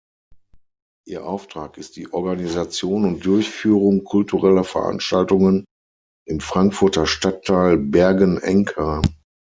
Ihr 1.05 1.23
Auftrag 1.27 1.77
ist 1.77 1.95
die 1.95 2.11
Organisation 2.11 3.05
und 3.05 3.23
Durchführung 3.23 4.03
kultureller 4.03 4.63
Veranstaltungen 4.63 5.63
im 6.27 6.39
Frankfurter 6.39 7.05
Stadtteil 7.05 7.77
Bergen-Enkheim. 7.77 9.03